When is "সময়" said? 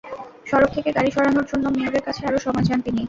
2.45-2.65